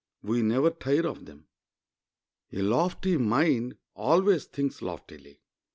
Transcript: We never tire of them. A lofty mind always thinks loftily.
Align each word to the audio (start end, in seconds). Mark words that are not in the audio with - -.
We 0.23 0.41
never 0.41 0.71
tire 0.71 1.05
of 1.05 1.25
them. 1.27 1.45
A 2.51 2.63
lofty 2.63 3.17
mind 3.17 3.75
always 3.95 4.45
thinks 4.45 4.81
loftily. 4.81 5.41